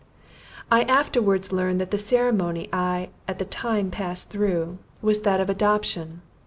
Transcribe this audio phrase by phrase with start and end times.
[0.71, 5.47] I afterwards learned that the ceremony I at that time passed through, was that of
[5.47, 6.23] adoption.